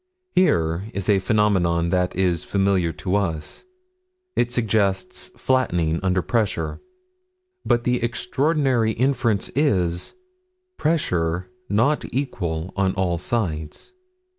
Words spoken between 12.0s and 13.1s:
equal on